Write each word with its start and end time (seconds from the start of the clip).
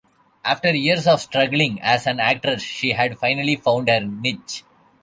After 0.43 0.73
years 0.73 1.05
of 1.05 1.21
struggling 1.21 1.79
as 1.79 2.07
an 2.07 2.19
actress, 2.19 2.63
she 2.63 2.89
had 2.93 3.19
finally 3.19 3.55
found 3.55 3.87
her 3.87 3.99
niche. 3.99 4.63